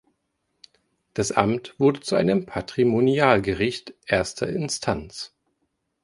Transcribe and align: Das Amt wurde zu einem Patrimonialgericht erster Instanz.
Das 1.13 1.31
Amt 1.31 1.75
wurde 1.79 1.99
zu 1.99 2.15
einem 2.15 2.47
Patrimonialgericht 2.47 3.93
erster 4.07 4.49
Instanz. 4.49 5.35